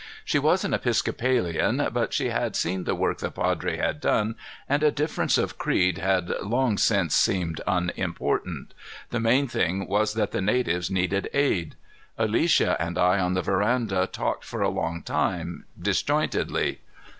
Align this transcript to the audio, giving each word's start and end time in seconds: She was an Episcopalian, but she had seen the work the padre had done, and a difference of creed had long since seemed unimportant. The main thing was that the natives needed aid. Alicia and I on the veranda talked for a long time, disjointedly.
She 0.25 0.39
was 0.39 0.63
an 0.63 0.73
Episcopalian, 0.73 1.89
but 1.93 2.11
she 2.11 2.29
had 2.29 2.55
seen 2.55 2.85
the 2.85 2.95
work 2.95 3.19
the 3.19 3.29
padre 3.29 3.77
had 3.77 4.01
done, 4.01 4.33
and 4.67 4.81
a 4.81 4.89
difference 4.89 5.37
of 5.37 5.59
creed 5.59 5.99
had 5.99 6.27
long 6.41 6.79
since 6.79 7.13
seemed 7.13 7.61
unimportant. 7.67 8.73
The 9.11 9.19
main 9.19 9.47
thing 9.47 9.85
was 9.87 10.15
that 10.15 10.31
the 10.31 10.41
natives 10.41 10.89
needed 10.89 11.29
aid. 11.35 11.75
Alicia 12.17 12.75
and 12.79 12.97
I 12.97 13.19
on 13.19 13.35
the 13.35 13.43
veranda 13.43 14.07
talked 14.11 14.43
for 14.43 14.63
a 14.63 14.69
long 14.69 15.03
time, 15.03 15.65
disjointedly. 15.79 16.79